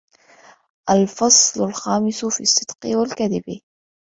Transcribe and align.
الْفَصْلُ 0.89 1.63
الْخَامِسُ 1.63 2.25
فِي 2.25 2.41
الصِّدْقِ 2.43 2.77
وَالْكَذِبِ 2.85 3.61